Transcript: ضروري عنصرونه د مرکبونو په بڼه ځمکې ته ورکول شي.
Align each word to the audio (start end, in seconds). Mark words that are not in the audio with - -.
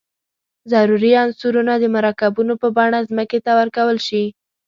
ضروري 0.71 1.11
عنصرونه 1.23 1.73
د 1.79 1.85
مرکبونو 1.95 2.53
په 2.61 2.67
بڼه 2.77 2.99
ځمکې 3.09 3.39
ته 3.45 3.51
ورکول 3.59 3.97
شي. 4.07 4.23